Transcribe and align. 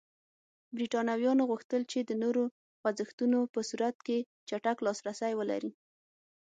برېټانویانو 0.75 1.43
غوښتل 1.51 1.81
چې 1.91 1.99
د 2.03 2.11
نورو 2.23 2.43
خوځښتونو 2.79 3.39
په 3.53 3.59
صورت 3.69 3.97
کې 4.07 4.17
چټک 4.47 4.77
لاسرسی 4.85 5.33
ولري. 5.35 5.71